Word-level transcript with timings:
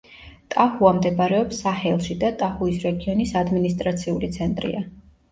ტაჰუა 0.53 0.91
მდებარეობს 0.99 1.59
საჰელში 1.65 2.17
და 2.23 2.31
ტაჰუის 2.39 2.79
რეგიონის 2.85 3.33
ადმინისტრაციული 3.43 4.31
ცენტრია. 4.39 4.83